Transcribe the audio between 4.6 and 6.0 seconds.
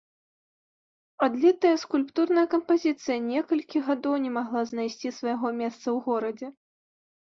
знайсці свайго месца ў